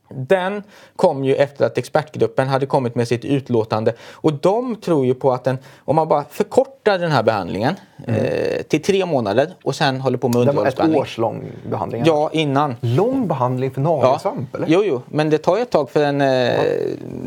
[0.09, 0.63] Den
[0.95, 3.93] kom ju efter att expertgruppen hade kommit med sitt utlåtande.
[4.13, 7.75] Och de tror ju på att den, om man bara förkortar den här behandlingen
[8.07, 10.45] eh, till tre månader och sen håller på med Mm.
[10.45, 11.01] Det var ett underhållsbehandling.
[11.01, 12.03] års lång behandling.
[12.05, 12.75] Ja, innan.
[12.81, 13.87] Lång behandling för Ja.
[14.01, 14.67] nagelsvamp eller?
[14.69, 16.59] Jo, jo, men det tar ju ett tag för en eh,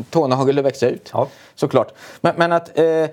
[0.09, 1.09] tånagel att växa ut.
[1.13, 1.27] Ja.
[1.61, 1.93] Såklart.
[2.21, 3.05] Men, men att eh,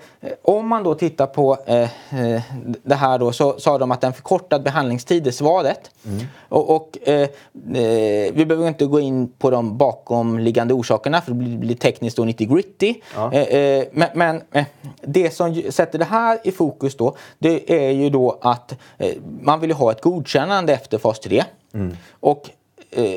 [0.43, 2.43] om man då tittar på eh, eh,
[2.83, 5.91] det här då så sa de att en förkortad behandlingstid är svaret.
[6.07, 6.27] Mm.
[6.49, 11.59] Och, och eh, eh, vi behöver inte gå in på de bakomliggande orsakerna för det
[11.59, 12.95] blir, tekniskt och nitty gritty.
[13.15, 13.33] Ja.
[13.33, 14.43] Eh, men men
[15.03, 18.75] det som sätter det här i fokus då det är ju då att
[19.41, 21.45] man vill ha ett godkännande efter fas 3.
[21.75, 21.97] Mm.
[22.21, 22.51] Och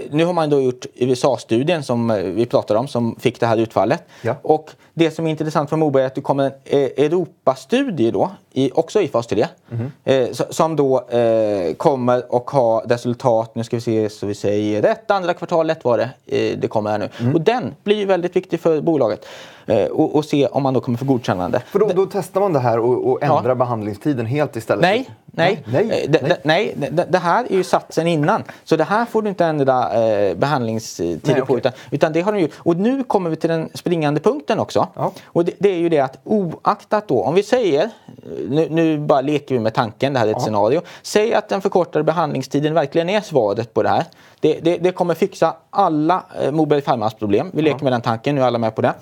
[0.10, 3.58] nu har man då gjort USA-studien som eh, vi pratade om som fick det här
[3.58, 4.04] utfallet.
[4.22, 4.36] Ja.
[4.42, 8.32] Och det som är intressant för Moberg är att det kommer en eh, Europastudie då,
[8.54, 9.48] i, också i fas 3.
[9.70, 9.92] Mhm.
[10.04, 14.36] Eh, so- som då eh, kommer och ha resultat, nu ska vi se så vi
[14.36, 17.10] säger rätt, andra kvartalet var det eh, det kommer här nu.
[17.20, 17.36] Mm.
[17.36, 19.26] Och den blir ju väldigt viktig för bolaget.
[19.66, 21.60] Eh, och, och se om man då kommer få godkännande.
[21.60, 23.56] För då, då testar man det här och, och ändrar Ja.
[23.56, 24.82] behandlingstiden helt istället?
[24.82, 25.64] Nej, nej.
[25.66, 26.38] Nej, Eh, det, nej.
[26.44, 28.44] nej det, det här är ju satsen innan.
[28.64, 31.44] Så det här får du inte ändra eh, behandlingstider Nej, på.
[31.44, 31.58] okej.
[31.58, 32.52] Utan, utan det har de gjort.
[32.58, 34.88] Och nu kommer vi till den springande punkten också.
[34.96, 35.12] Ja.
[35.26, 37.90] Och det, det är ju det att oaktat då, om vi säger,
[38.50, 40.82] nu, nu bara leker vi med tanken, det här är ett scenario.
[41.02, 44.04] Säg att den förkortade behandlingstiden verkligen är svaret på det här.
[44.40, 47.50] Det, det, det kommer fixa alla eh, Moberg Pharmas problem.
[47.54, 48.94] Vi leker med den tanken, nu är alla med på det.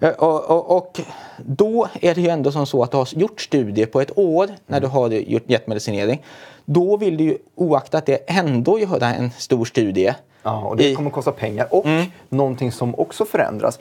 [0.00, 1.00] Eh, Och, och, och
[1.38, 4.48] då är det ju ändå som så att du har gjort studier på ett år
[4.66, 6.22] när du har gjort gett medicinering.
[6.64, 10.14] Då vill du ju oaktat det ändå göra en stor studie.
[10.42, 11.66] Ja, och det kommer kosta pengar.
[11.70, 12.06] Och Mm.
[12.28, 13.78] någonting som också förändras.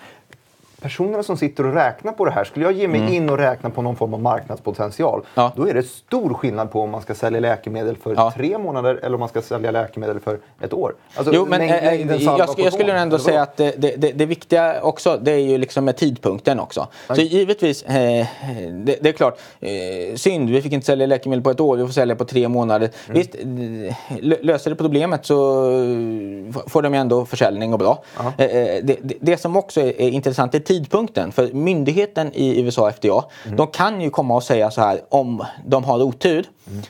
[0.82, 3.70] Personerna som sitter och räknar på det här, skulle jag ge mig in och räkna
[3.70, 5.26] på någon form av marknadspotential, Mm.
[5.36, 5.52] Ja.
[5.56, 8.32] då är det stor skillnad på om man ska sälja läkemedel för Ja.
[8.36, 10.94] tre månader eller om man ska sälja läkemedel för ett år.
[11.16, 13.74] Alltså, Jo, men eh, eh, salva jag, skulle, jag skulle ändå eller säga att det,
[13.78, 16.88] det, det, viktiga också, det är ju liksom med tidpunkten också.
[17.16, 18.26] Så givetvis, eh,
[18.72, 21.86] det, det är klart, eh, synd, vi fick inte sälja läkemedel på ett år, vi
[21.86, 22.90] får sälja på tre månader.
[23.08, 23.18] Mm.
[23.20, 28.04] Visst, eh, lö- löser det problemet så eh, får de ju ändå försäljning och bra.
[28.38, 28.84] Eh, eh,
[29.22, 31.32] det som också är, är intressant är tidpunkten.
[31.32, 33.58] För myndigheten i USA, FDA, Mm.
[33.58, 36.46] de kan ju komma och säga så här om de har otur.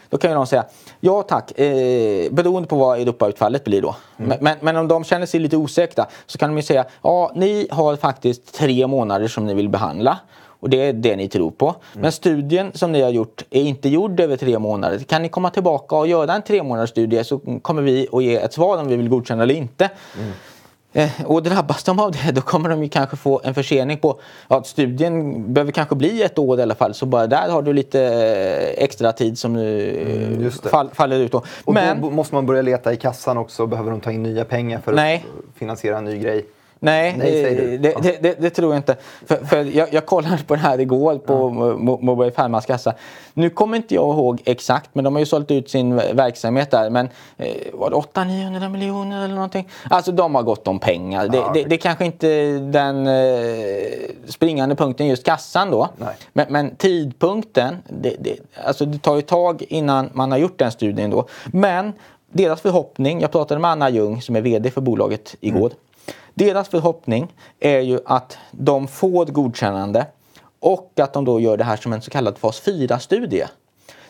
[0.09, 0.65] Då kan ju de säga
[0.99, 3.95] ja tack, eh, beroende på vad Europautfallet blir då.
[4.17, 7.31] Men, men, men om de känner sig lite osäkra så kan de ju säga ja
[7.35, 10.17] ni har faktiskt tre månader som ni vill behandla.
[10.61, 11.75] Och det är det ni tror på.
[11.93, 14.99] Men studien som ni har gjort är inte gjord över tre månader.
[14.99, 18.35] Kan ni komma tillbaka och göra en tre månaders studie så kommer vi att ge
[18.35, 19.85] ett svar om vi vill godkänna eller inte.
[19.85, 19.89] Eh,
[21.25, 24.63] och drabbas de av det då kommer de ju kanske få en försening på, ja
[24.63, 28.01] studien behöver kanske bli ett år i alla fall så bara där har du lite
[28.03, 31.43] eh, extra tid som nu Mm, fall, faller ut då.
[31.65, 33.67] Och Men, då måste man börja leta i kassan också.
[33.67, 35.25] Behöver de ta in nya pengar för Nej.
[35.39, 36.45] att finansiera en ny grej?
[36.81, 38.95] Nej, Nej, det, det, det, det tror jag inte.
[39.25, 42.93] För, för jag, jag kollade på det här igår på Mo- Mobile Pharmas kassa.
[43.33, 46.89] Nu kommer inte jag ihåg exakt, men de har ju sålt ut sin verksamhet där.
[46.89, 47.09] Men
[47.73, 49.69] var det 800-900 miljoner eller någonting?
[49.89, 51.27] Alltså de har gått om pengar.
[51.27, 53.13] Det, Ja, det, det är kanske inte den eh,
[54.27, 55.89] springande punkten just kassan då.
[56.33, 61.09] Men, men tidpunkten, det, alltså det tar ju tag innan man har gjort den studien
[61.09, 61.27] då.
[61.45, 61.93] Men
[62.31, 65.71] deras förhoppning, jag pratade med Anna Ljung som är VD för bolaget igår.
[66.39, 70.05] Deras förhoppning är ju att de får godkännande
[70.59, 73.45] och att de då gör det här som en så kallad fas 4-studie.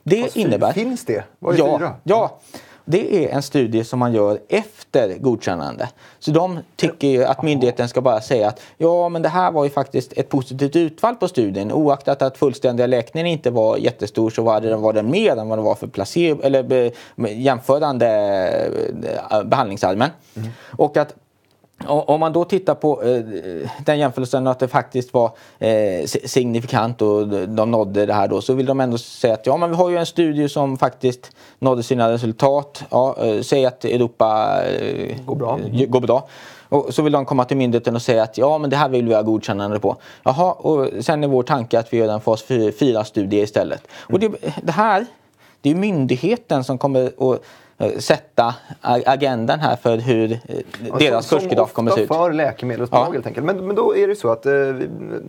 [0.03, 0.71] Det Fas fy- innebär...
[0.73, 1.23] Finns det?
[1.39, 1.95] Vad är ja, fyra?
[2.03, 2.39] ja,
[2.85, 5.89] det är en studie som man gör efter godkännande.
[6.19, 9.63] Så de tycker ju att myndigheten ska bara säga att ja, men det här var
[9.63, 11.71] ju faktiskt ett positivt utfall på studien.
[11.71, 15.63] Oaktat att fullständiga läkningen inte var jättestor så var det, var mer än vad det
[15.63, 16.91] var för placebo, eller be,
[17.31, 18.07] jämförande
[19.29, 20.09] eh, behandlingsarmen.
[20.77, 21.15] Och att
[21.87, 23.21] Om man då tittar på eh,
[23.85, 28.41] den jämförelsen att det faktiskt var eh, si- signifikant och de nådde det här då
[28.41, 31.31] så vill de ändå säga att ja men vi har ju en studie som faktiskt
[31.59, 32.83] nådde sina resultat.
[32.89, 34.59] Ja, eh, säg att Europa
[35.25, 35.59] Går bra.
[35.87, 36.27] går bra.
[36.69, 39.07] Och så vill de komma till myndigheten och säga att ja men det här vill
[39.07, 39.95] vi ha godkännande på.
[40.23, 43.87] Jaha, och sen är vår tanke att vi gör en fas 4-studie istället.
[44.01, 44.31] Och det,
[44.63, 45.05] det här,
[45.61, 47.41] det är myndigheten som kommer att
[47.97, 50.37] sätta a- agendan här för hur eh,
[50.99, 52.07] deras Som- kursgraf kommer se ut.
[52.07, 53.11] för läkemedelsbolag Ja.
[53.13, 53.45] helt enkelt.
[53.45, 54.51] Men, men då är det så att eh,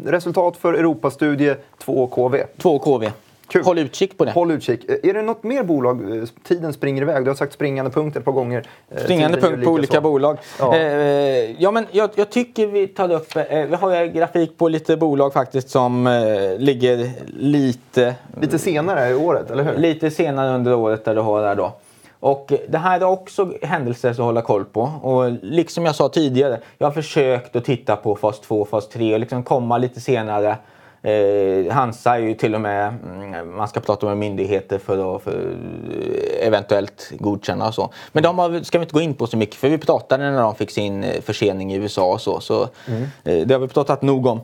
[0.07, 2.45] resultat för Europastudie 2KV.
[2.59, 3.11] 2 KV.
[3.49, 3.65] Kul.
[3.65, 4.31] Håll utkik på det.
[4.33, 4.85] Håll utkik.
[4.91, 6.17] Eh, Är det något mer bolag?
[6.17, 7.25] eh, Tiden springer iväg.
[7.25, 8.63] Du har sagt springande punkt ett par gånger.
[8.91, 10.01] Eh, Springande tiden punkt på lika olika så.
[10.01, 10.39] bolag.
[10.59, 10.77] Ja.
[10.77, 14.97] Eh, ja, men jag, jag tycker vi tar upp, eh, vi har grafik på lite
[14.97, 16.13] bolag faktiskt som eh,
[16.59, 19.77] ligger lite, Lite senare i året, eller hur?
[19.77, 21.73] lite senare under året där du har det här då.
[22.21, 24.83] Och det här är också händelser att hålla koll på.
[24.83, 29.15] Och liksom jag sa tidigare, jag har försökt att titta på fas 2 fas 3
[29.15, 30.57] och liksom komma lite senare.
[31.03, 35.23] Eh, Hansa är ju till och med, mm, man ska prata med myndigheter för att
[35.23, 37.91] för, eh, eventuellt godkänna och så.
[38.13, 40.43] Men de har, ska vi inte gå in på så mycket för vi pratade när
[40.43, 42.41] de fick sin eh, försening i USA och så.
[42.41, 44.41] så eh, det har vi pratat nog om.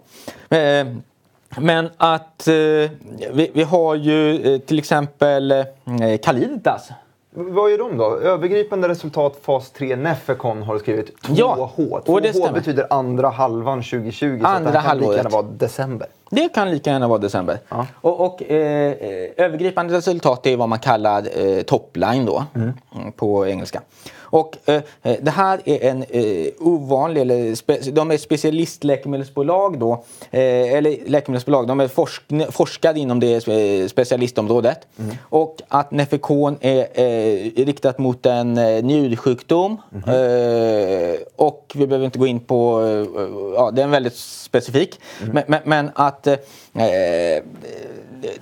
[0.50, 0.86] Eh,
[1.58, 2.54] men att eh,
[3.32, 5.64] vi, vi har ju till exempel eh,
[6.22, 6.90] Caliditas.
[7.38, 8.18] Vad är de då?
[8.18, 11.34] Övergripande resultat fas 3 Nefecon har du skrivit 2H.
[11.36, 12.52] Ja, 2H och det stämmer.
[12.52, 14.38] betyder andra halvan 2020.
[14.40, 16.08] så att Andra det här kan lika gärna vara december.
[16.30, 17.58] Det kan lika gärna vara december.
[17.68, 17.86] Ja.
[18.00, 22.72] Och, och eh, eh, övergripande resultat är vad man kallar eh, topline då mm,
[23.12, 23.82] på engelska.
[24.28, 29.92] Och eh, eh, det här är en eh, ovanlig, eller spe, de är specialistläkemedelsbolag då,
[30.30, 33.40] eh, eller läkemedelsbolag, de är forsk, forskare inom det
[33.90, 34.86] specialistområdet.
[35.22, 42.26] Och att Nefecon är eh, riktat mot en njursjukdom eh, och vi behöver inte gå
[42.26, 42.82] in på,
[43.56, 45.00] ja det är en väldigt specifik.
[45.32, 47.42] Men, men, men att eh,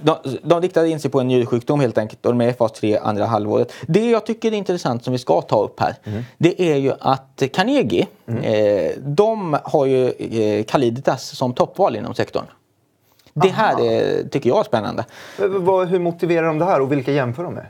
[0.03, 2.73] de, de riktade in sig på en njursjukdom helt enkelt och de är i fas
[2.73, 3.73] 3 andra halvåret.
[3.87, 5.95] Det jag tycker är intressant som vi ska ta upp här
[6.39, 8.07] det är ju att Carnegie
[8.43, 12.45] eh, de har ju eh, Caliditas som toppval inom sektorn.
[13.37, 15.05] Det här är, tycker jag är spännande.
[15.39, 15.45] Eh,
[15.89, 17.67] Hur motiverar de det här och vilka jämför de med?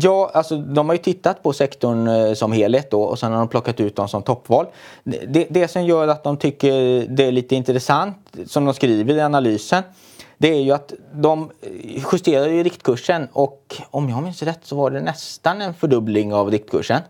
[0.00, 3.38] Ja, alltså de har ju tittat på sektorn eh, som helhet då och sen har
[3.38, 4.66] de plockat ut dem som toppval.
[5.04, 6.72] Det, det som gör att de tycker
[7.08, 9.82] det är lite intressant, som de skriver i analysen,
[10.38, 11.50] det är ju att de
[12.12, 16.50] justerar ju riktkursen och om jag minns rätt så var det nästan en fördubbling av
[16.50, 17.00] riktkursen.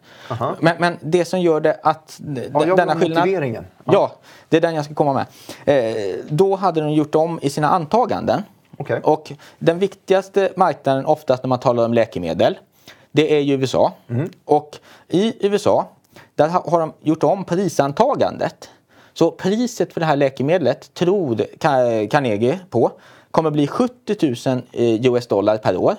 [0.61, 2.21] Men, men det som gör det att
[2.53, 3.19] Ja, jag denna skillnad...
[3.19, 3.67] motiveringen.
[3.85, 4.13] Ja.
[4.49, 5.27] det är den jag ska komma med.
[5.65, 8.43] Eh, då hade de gjort om i sina antaganden.
[8.77, 9.01] Okej.
[9.05, 12.59] Och den viktigaste marknaden oftast när man talar om läkemedel,
[13.13, 13.93] det är ju USA.
[14.45, 15.89] Och i USA,
[16.35, 18.71] där ha- har de gjort om prisantagandet.
[19.15, 21.47] Så priset för det här läkemedlet tror
[22.07, 22.93] Carnegie på
[23.31, 25.95] kommer bli 70 000 eh, US dollar per år.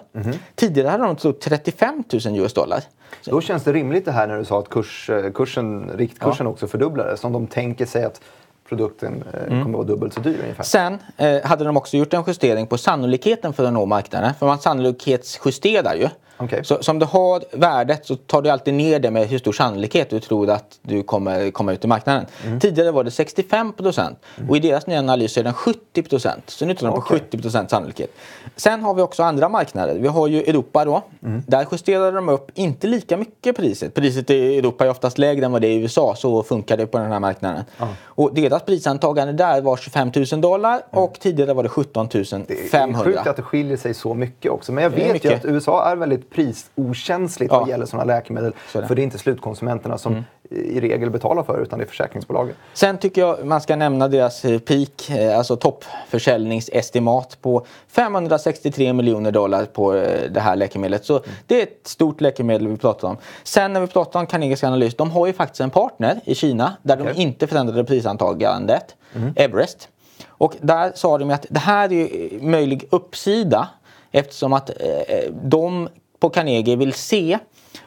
[0.55, 2.83] Tidigare hade de trott 35 000 US dollar.
[3.25, 6.67] Då känns det rimligt det här när du sa att kurs, eh, kursen, riktkursen också
[6.67, 7.23] fördubblades.
[7.23, 8.21] Om de tänker sig att
[8.69, 9.63] produkten eh, Mm.
[9.63, 10.63] kommer vara dubbelt så dyr ungefär.
[10.63, 14.33] Sen eh, hade de också gjort en justering på sannolikheten för att nå marknaden.
[14.39, 16.07] För man sannolikhetsjusterar ju.
[16.43, 16.63] Okej.
[16.63, 20.09] Så som du har värdet så tar du alltid ner det med hur stor sannolikhet
[20.09, 22.25] du tror att du kommer komma ut i marknaden.
[22.45, 22.59] Mm.
[22.59, 24.17] Tidigare var det 65 procent
[24.49, 26.43] och i deras nya analys är den 70 procent.
[26.49, 27.19] Så nu tror de på Okej.
[27.19, 28.09] 70 procent sannolikhet.
[28.55, 29.95] Sen har vi också andra marknader.
[29.95, 31.01] Vi har ju Europa då.
[31.23, 31.41] Mm.
[31.47, 33.93] Där justerar de upp inte lika mycket priset.
[33.93, 36.15] Priset i Europa är oftast lägre än vad det är i USA.
[36.15, 37.63] Så funkar det på den här marknaden.
[38.05, 42.69] Och deras prisantagande där var 25 000 dollar och tidigare var det 17 Det är
[42.69, 43.05] 500.
[43.05, 44.71] sjukt att det skiljer sig så mycket också.
[44.71, 47.59] Men jag vet ju att USA är väldigt prisokänsligt Ja.
[47.59, 48.53] vad gäller sådana läkemedel.
[48.71, 48.87] Så det.
[48.87, 52.55] För det är inte slutkonsumenterna som i regel betalar för utan det är försäkringsbolagen.
[52.73, 59.31] Sen tycker jag man ska nämna deras eh, peak, eh, alltså toppförsäljningsestimat på 563 miljoner
[59.31, 61.05] dollar på eh, det här läkemedlet.
[61.05, 63.17] Så det är ett stort läkemedel vi pratar om.
[63.43, 66.73] Sen när vi pratar om Carnegies analys, de har ju faktiskt en partner i Kina
[66.83, 67.21] där de Okej.
[67.23, 68.95] inte förändrade prisantagandet,
[69.35, 69.89] Everest.
[70.27, 73.67] Och där sa de att det här är ju möjlig uppsida
[74.11, 74.75] eftersom att eh,
[75.43, 75.89] de
[76.23, 77.37] på Carnegie vill se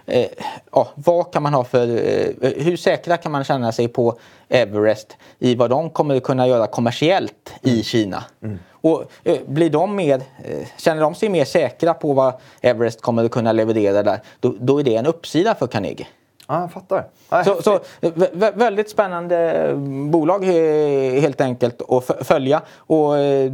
[0.06, 0.26] eh,
[0.72, 4.18] ja, vad kan man ha för, eh, hur säkra kan man känna sig på
[4.48, 8.24] Everest i vad de kommer kunna göra kommersiellt i Kina.
[8.70, 13.24] Och eh, blir de mer, eh, känner de sig mer säkra på vad Everest kommer
[13.24, 16.06] att kunna leverera där, då, då är det en uppsida för Carnegie.
[16.48, 17.04] Ja, jag fattar.
[17.30, 19.76] Ja, Så, så vä- vä- väldigt spännande eh,
[20.10, 22.62] bolag eh, helt enkelt att följa.
[22.76, 23.52] Och eh,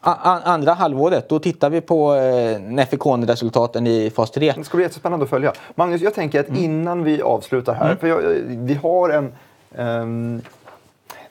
[0.00, 4.52] andra halvåret då tittar vi på eh, Neficon-resultaten i fas 3.
[4.56, 5.52] Det ska bli jättespännande att följa.
[5.74, 9.32] Magnus, jag tänker att innan vi avslutar här, för jag, vi har en,
[9.76, 10.42] ehm,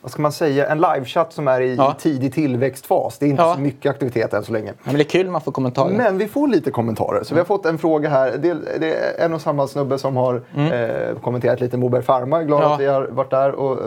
[0.02, 1.96] vad ska man säga, en livechatt som är i Ja.
[2.00, 3.18] tidig tillväxtfas.
[3.18, 3.54] Det är inte Ja.
[3.56, 4.74] så mycket aktivitet än så länge.
[4.84, 5.94] Men det är kul man får kommentarer.
[5.94, 7.24] Men vi får lite kommentarer.
[7.24, 8.38] Så vi har fått en fråga här.
[8.38, 12.44] Det, det är en och samma snubbe som har eh, kommenterat lite Moberg Pharma.
[12.44, 12.74] Glad Ja.
[12.74, 13.78] att vi har varit där och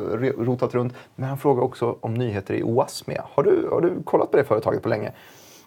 [0.46, 0.94] rotat runt.
[1.16, 3.24] Men han frågar också om nyheter i Oasmia.
[3.34, 5.12] Har du, har du kollat på det företaget på länge?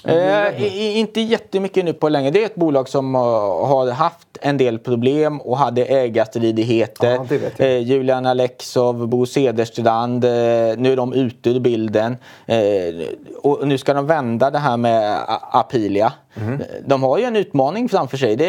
[0.08, 2.32] Eh, inte jättemycket nu på länge.
[2.32, 3.22] Det är ett bolag som eh,
[3.68, 7.20] har haft en del problem och hade ägarstridigheter.
[7.60, 7.66] Ja.
[7.66, 10.30] Eh, Julian Alexov, Bo Cederstrand, eh,
[10.78, 12.18] nu är de ute ur bilden.
[12.46, 12.58] Eh,
[13.42, 15.18] och nu ska de vända det här med
[15.52, 16.14] Apilia.
[16.36, 16.44] Eh,
[16.86, 18.46] De har ju en utmaning framför sig, det,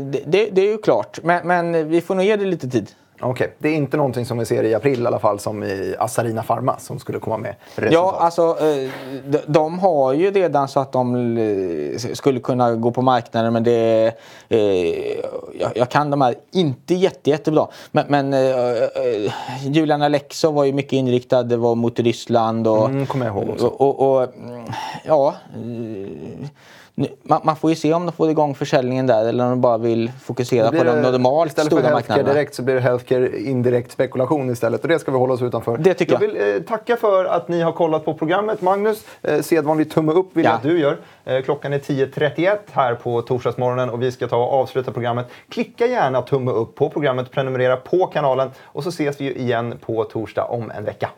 [0.00, 1.18] det, det, det är ju klart.
[1.22, 2.90] Men, men vi får nog ge det lite tid.
[3.20, 5.94] Okej, det är inte någonting som vi ser i april i alla fall som i
[5.98, 7.92] Assarina Pharma som skulle komma med resultat.
[7.92, 8.90] Ja, alltså eh,
[9.46, 14.12] de, har ju redan så att de eh, skulle kunna gå på marknaden men det
[14.48, 14.58] eh,
[15.74, 17.66] jag, kan de här inte jätte, jättebra.
[17.90, 18.34] Men, men
[19.62, 23.50] Julian Alexov var ju mycket inriktad det var mot Ryssland och, Mm, kommer jag ihåg
[23.50, 23.66] också.
[23.66, 24.28] och, och, och
[25.04, 25.34] ja
[27.22, 29.78] man, man får ju se om de får igång försäljningen där eller om de bara
[29.78, 32.34] vill fokusera på de normalt istället stora för healthcare marknaderna.
[32.34, 34.82] direkt så blir det healthcare indirekt spekulation istället.
[34.82, 35.78] Och det ska vi hålla oss utanför.
[35.78, 36.20] Det tycker jag.
[36.20, 38.62] vill eh, tacka för att ni har kollat på programmet.
[38.62, 40.56] Magnus, eh, sedvanlig tumme upp vill jag Ja.
[40.56, 40.96] att du gör.
[41.24, 45.26] Eh, klockan är 10.31 här på torsdagsmorgonen och vi ska ta och avsluta programmet.
[45.48, 49.74] Klicka gärna tumme upp på programmet, prenumerera på kanalen och så ses vi ju igen
[49.86, 51.10] på torsdag om en vecka.